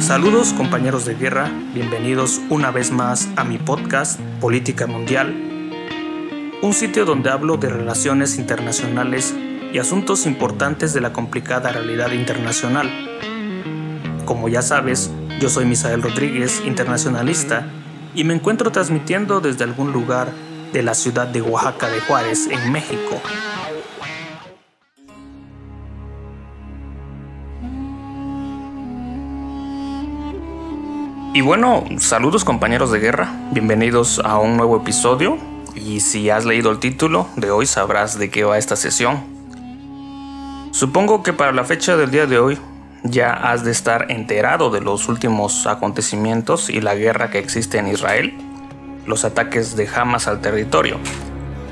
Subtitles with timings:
[0.00, 5.34] Saludos compañeros de guerra, bienvenidos una vez más a mi podcast Política Mundial,
[6.62, 9.34] un sitio donde hablo de relaciones internacionales
[9.72, 12.90] y asuntos importantes de la complicada realidad internacional.
[14.24, 15.10] Como ya sabes,
[15.40, 17.66] yo soy Misael Rodríguez, internacionalista,
[18.14, 20.32] y me encuentro transmitiendo desde algún lugar
[20.72, 23.20] de la ciudad de Oaxaca de Juárez, en México.
[31.34, 35.36] Y bueno, saludos compañeros de guerra, bienvenidos a un nuevo episodio
[35.74, 39.22] y si has leído el título de hoy sabrás de qué va esta sesión.
[40.70, 42.58] Supongo que para la fecha del día de hoy
[43.04, 47.88] ya has de estar enterado de los últimos acontecimientos y la guerra que existe en
[47.88, 48.32] Israel,
[49.06, 50.96] los ataques de Hamas al territorio.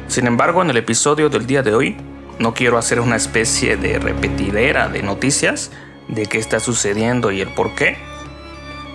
[0.06, 1.96] Sin embargo, en el episodio del día de hoy
[2.38, 5.72] no quiero hacer una especie de repetidera de noticias
[6.08, 7.96] de qué está sucediendo y el por qué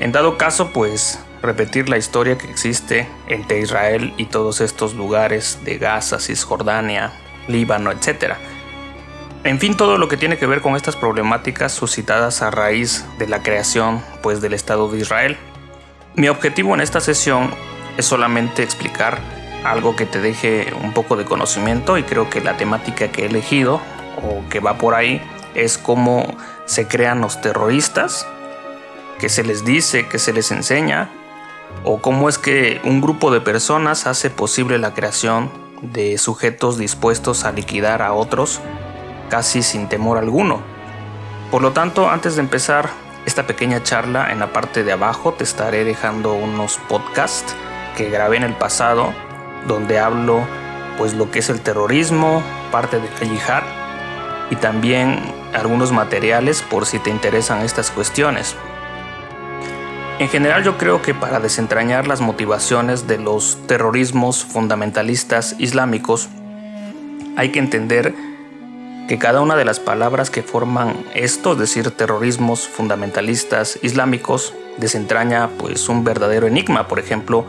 [0.01, 5.59] en dado caso, pues repetir la historia que existe entre Israel y todos estos lugares
[5.63, 7.11] de Gaza, Cisjordania,
[7.47, 8.33] Líbano, etc.
[9.43, 13.27] En fin, todo lo que tiene que ver con estas problemáticas suscitadas a raíz de
[13.27, 15.37] la creación pues, del Estado de Israel.
[16.15, 17.51] Mi objetivo en esta sesión
[17.95, 19.19] es solamente explicar
[19.63, 23.25] algo que te deje un poco de conocimiento y creo que la temática que he
[23.27, 23.79] elegido
[24.23, 25.21] o que va por ahí
[25.53, 26.25] es cómo
[26.65, 28.25] se crean los terroristas
[29.21, 31.11] que se les dice, que se les enseña,
[31.83, 35.51] o cómo es que un grupo de personas hace posible la creación
[35.83, 38.59] de sujetos dispuestos a liquidar a otros
[39.29, 40.61] casi sin temor alguno.
[41.51, 42.89] Por lo tanto, antes de empezar
[43.27, 47.55] esta pequeña charla, en la parte de abajo te estaré dejando unos podcasts
[47.95, 49.13] que grabé en el pasado,
[49.67, 50.41] donde hablo
[50.97, 52.41] pues lo que es el terrorismo,
[52.71, 53.63] parte de la yihad
[54.49, 55.21] y también
[55.53, 58.55] algunos materiales por si te interesan estas cuestiones.
[60.21, 66.29] En general yo creo que para desentrañar las motivaciones de los terrorismos fundamentalistas islámicos
[67.37, 68.13] hay que entender
[69.07, 75.49] que cada una de las palabras que forman esto, es decir, terrorismos fundamentalistas islámicos, desentraña
[75.57, 76.87] pues un verdadero enigma.
[76.87, 77.47] Por ejemplo,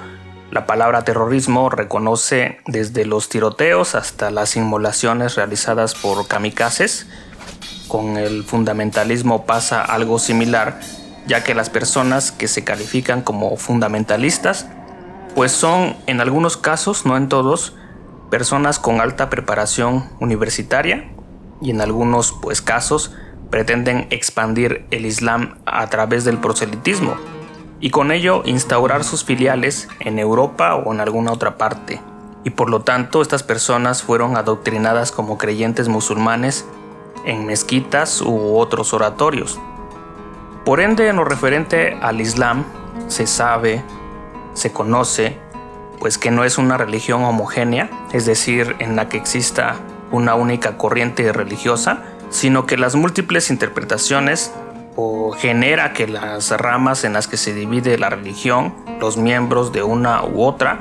[0.51, 7.07] la palabra terrorismo reconoce desde los tiroteos hasta las inmolaciones realizadas por kamikazes.
[7.87, 10.81] Con el fundamentalismo pasa algo similar
[11.27, 14.67] ya que las personas que se califican como fundamentalistas,
[15.35, 17.75] pues son en algunos casos, no en todos,
[18.31, 21.11] personas con alta preparación universitaria
[21.61, 23.13] y en algunos pues casos
[23.51, 27.15] pretenden expandir el Islam a través del proselitismo
[27.81, 32.01] y con ello instaurar sus filiales en Europa o en alguna otra parte.
[32.45, 36.65] Y por lo tanto estas personas fueron adoctrinadas como creyentes musulmanes
[37.25, 39.61] en mezquitas u otros oratorios.
[40.65, 42.65] Por ende, en lo referente al Islam,
[43.09, 43.83] se sabe,
[44.55, 45.39] se conoce,
[45.99, 49.77] pues que no es una religión homogénea, es decir, en la que exista
[50.13, 54.53] una única corriente religiosa, sino que las múltiples interpretaciones
[54.95, 59.83] o genera que las ramas en las que se divide la religión, los miembros de
[59.83, 60.79] una u otra,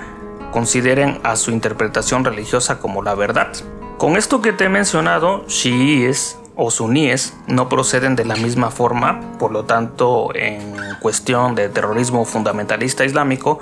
[0.52, 3.52] consideren a su interpretación religiosa como la verdad.
[3.98, 9.20] Con esto que te he mencionado, chiíes, o suníes no proceden de la misma forma,
[9.40, 13.60] por lo tanto, en cuestión de terrorismo fundamentalista islámico,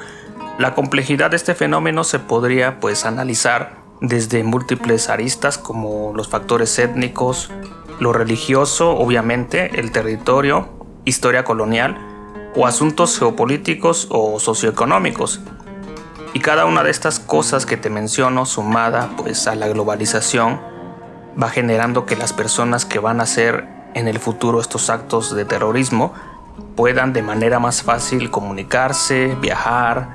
[0.58, 6.78] la complejidad de este fenómeno se podría pues analizar desde múltiples aristas como los factores
[6.80, 7.52] étnicos,
[8.00, 10.70] lo religioso, obviamente, el territorio,
[11.06, 11.98] historia colonial
[12.56, 15.42] o asuntos geopolíticos o socioeconómicos.
[16.34, 20.69] Y cada una de estas cosas que te menciono sumada pues a la globalización
[21.42, 25.46] va generando que las personas que van a hacer en el futuro estos actos de
[25.46, 26.14] terrorismo
[26.76, 30.10] puedan de manera más fácil comunicarse, viajar,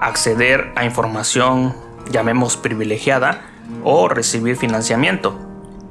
[0.00, 1.74] acceder a información,
[2.10, 3.42] llamemos privilegiada,
[3.82, 5.34] o recibir financiamiento.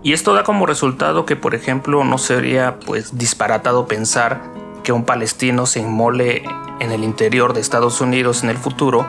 [0.04, 4.42] Y esto da como resultado que, por ejemplo, no sería pues disparatado pensar
[4.84, 6.44] que un palestino se inmole
[6.80, 9.08] en el interior de Estados Unidos en el futuro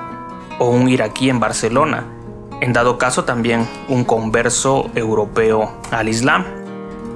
[0.58, 2.04] o un iraquí en Barcelona,
[2.60, 6.44] en dado caso también un converso europeo al Islam.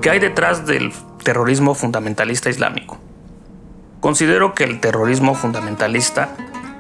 [0.00, 0.92] ¿Qué hay detrás del
[1.22, 2.98] terrorismo fundamentalista islámico?
[4.00, 6.28] Considero que el terrorismo fundamentalista,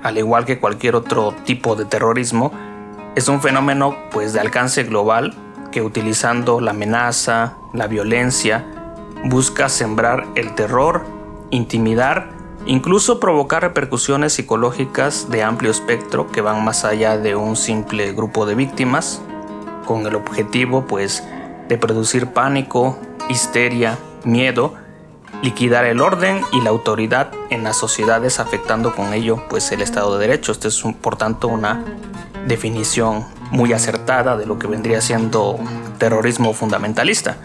[0.02, 2.52] al igual que cualquier otro tipo de terrorismo,
[3.16, 5.34] es un fenómeno pues de alcance global
[5.72, 8.64] que utilizando la amenaza, la violencia,
[9.24, 11.04] busca sembrar el terror,
[11.50, 18.12] intimidar incluso provocar repercusiones psicológicas de amplio espectro que van más allá de un simple
[18.12, 19.22] grupo de víctimas,
[19.86, 21.22] con el objetivo pues
[21.68, 24.74] de producir pánico, histeria, miedo
[25.42, 30.18] liquidar el orden y la autoridad en las sociedades afectando con ello pues el Estado
[30.18, 30.52] de Derecho.
[30.52, 31.84] Esto es por tanto una
[32.46, 35.58] definición muy acertada de lo que vendría siendo
[35.98, 37.36] terrorismo fundamentalista.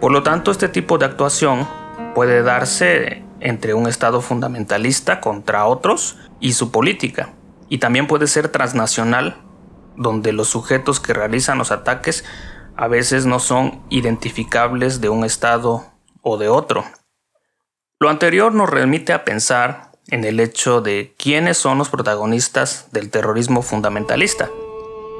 [0.00, 1.66] Por lo tanto, este tipo de actuación
[2.14, 7.34] puede darse entre un Estado fundamentalista contra otros y su política.
[7.68, 9.42] Y también puede ser transnacional,
[9.96, 12.24] donde los sujetos que realizan los ataques
[12.76, 15.84] a veces no son identificables de un Estado
[16.22, 16.84] o de otro.
[17.98, 23.10] Lo anterior nos remite a pensar en el hecho de quiénes son los protagonistas del
[23.10, 24.48] terrorismo fundamentalista.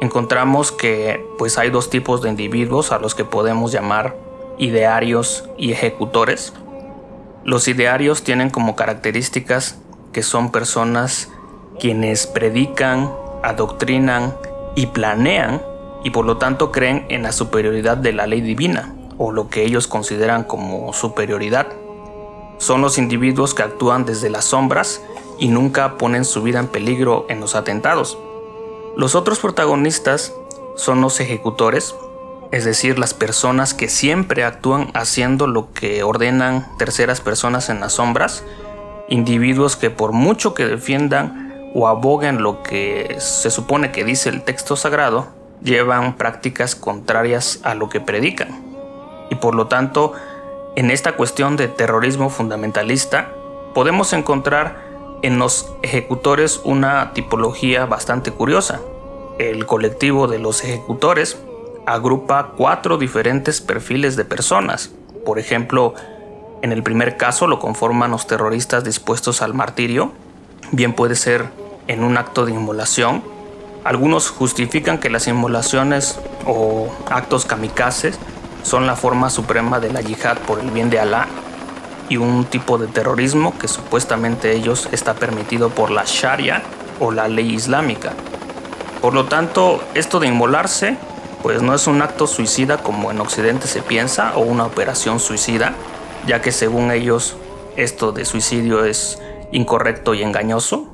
[0.01, 4.17] Encontramos que pues hay dos tipos de individuos a los que podemos llamar
[4.59, 6.53] idearios y ejecutores.
[7.49, 9.79] Los idearios tienen como características
[10.13, 11.31] que son personas
[11.81, 13.11] quienes predican,
[13.43, 14.37] adoctrinan
[14.75, 15.63] y planean
[16.05, 19.65] y por lo tanto creen en la superioridad de la ley divina o lo que
[19.65, 21.69] ellos consideran como superioridad.
[22.59, 25.01] Son los individuos que actúan desde las sombras
[25.39, 28.19] y nunca ponen su vida en peligro en los atentados.
[28.95, 30.35] Los otros protagonistas
[30.77, 31.95] son los ejecutores,
[32.51, 37.95] es decir, las personas que siempre actúan haciendo lo que ordenan terceras personas en las
[37.95, 38.43] sombras,
[39.09, 44.43] individuos que por mucho que defiendan o aboguen lo que se supone que dice el
[44.43, 45.29] texto sagrado,
[45.63, 48.65] llevan prácticas contrarias a lo que predican.
[49.31, 50.15] Y por lo tanto,
[50.77, 53.31] en esta cuestión de terrorismo fundamentalista,
[53.75, 54.89] podemos encontrar
[55.23, 58.81] en los ejecutores una tipología bastante curiosa.
[59.39, 61.39] El colectivo de los ejecutores
[61.95, 64.91] agrupa cuatro diferentes perfiles de personas.
[65.25, 65.95] Por ejemplo,
[66.63, 70.13] en el primer caso lo conforman los terroristas dispuestos al martirio,
[70.73, 71.47] bien puede ser
[71.87, 73.23] en un acto de inmolación.
[73.85, 78.19] Algunos justifican que las inmolaciones o actos kamikazes
[78.63, 81.27] son la forma suprema de la yihad por el bien de Alá
[82.09, 86.63] y un tipo de terrorismo que supuestamente ellos está permitido por la Sharia
[87.01, 88.13] o la ley islámica.
[89.01, 90.97] Por lo tanto, esto de inmolarse
[91.49, 95.73] pues no es un acto suicida como en Occidente se piensa o una operación suicida,
[96.27, 97.39] ya que según ellos
[97.75, 99.19] esto de suicidio es
[99.51, 100.89] incorrecto y engañoso.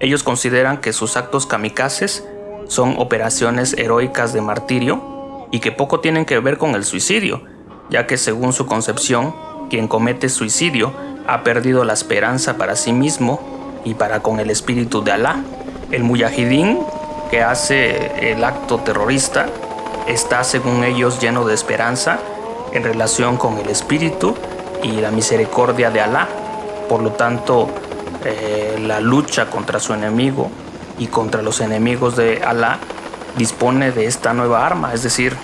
[0.00, 2.26] Ellos consideran que sus actos kamikazes
[2.66, 7.44] son operaciones heroicas de martirio y que poco tienen que ver con el suicidio,
[7.88, 9.36] ya que según su concepción,
[9.70, 10.92] quien comete suicidio
[11.28, 13.38] ha perdido la esperanza para sí mismo
[13.84, 15.44] y para con el espíritu de Alá.
[15.92, 16.80] El muyahidín
[17.30, 19.46] que hace el acto terrorista
[20.06, 22.18] está según ellos lleno de esperanza
[22.72, 24.36] en relación con el espíritu
[24.82, 26.28] y la misericordia de Alá.
[26.88, 27.68] Por lo tanto,
[28.24, 30.50] eh, la lucha contra su enemigo
[30.98, 32.78] y contra los enemigos de Alá
[33.36, 35.36] dispone de esta nueva arma, es decir,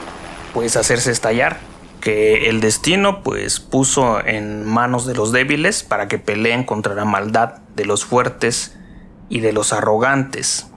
[0.52, 1.58] pues hacerse estallar,
[2.00, 7.04] que el destino pues puso en manos de los débiles para que peleen contra la
[7.04, 8.76] maldad de los fuertes
[9.28, 10.68] y de los arrogantes.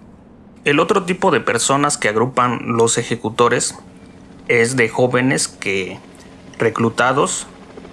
[0.63, 3.73] El otro tipo de personas que agrupan los ejecutores
[4.47, 5.97] es de jóvenes que
[6.59, 7.47] reclutados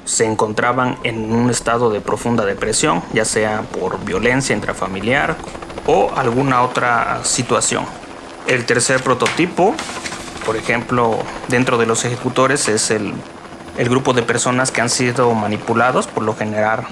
[0.04, 5.36] se encontraban en un estado de profunda depresión, ya sea por violencia intrafamiliar
[5.86, 7.86] o alguna otra situación.
[8.46, 9.74] El tercer prototipo,
[10.44, 11.18] por ejemplo,
[11.48, 13.14] dentro de los ejecutores es el,
[13.78, 16.86] grupo de personas que han sido manipulados, por lo general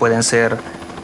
[0.00, 0.58] pueden ser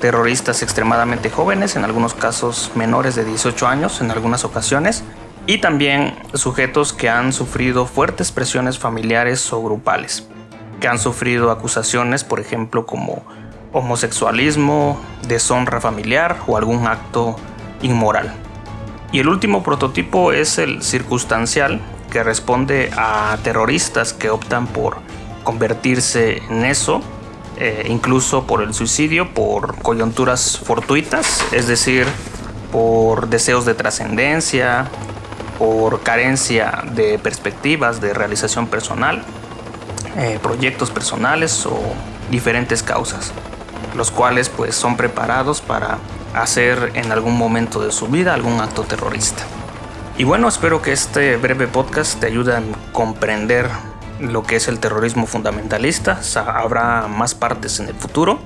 [0.07, 5.03] terroristas extremadamente jóvenes, en algunos casos menores de 18 años, en algunas ocasiones,
[5.49, 10.29] y también sujetos que han sufrido fuertes presiones familiares o grupales,
[10.79, 13.25] que han sufrido acusaciones, por ejemplo, como
[13.73, 14.97] homosexualismo,
[15.27, 17.35] deshonra familiar o algún acto
[17.83, 18.33] inmoral.
[19.11, 21.81] Y el último prototipo es el circunstancial,
[22.13, 24.99] que responde a terroristas que optan por
[25.43, 27.03] convertirse en eso,
[27.59, 32.07] eh, incluso por el suicidio, por coyunturas fortuitas, es decir,
[32.71, 34.89] por deseos de trascendencia,
[35.59, 39.23] por carencia de perspectivas de realización personal,
[40.17, 41.79] eh, proyectos personales o
[42.31, 43.33] diferentes causas,
[43.95, 45.99] los cuales pues son preparados para
[46.35, 49.45] hacer en algún momento de su vida algún acto terrorista.
[50.19, 53.69] Y bueno, espero que este breve podcast te ayude a comprender
[54.21, 56.21] lo que es el terrorismo fundamentalista.
[56.37, 58.39] Habrá más partes en el futuro.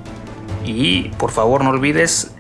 [0.64, 2.32] Y por favor no olvides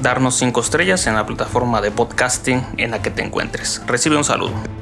[0.00, 3.82] darnos 5 estrellas en la plataforma de podcasting en la que te encuentres.
[3.86, 4.81] Recibe un saludo.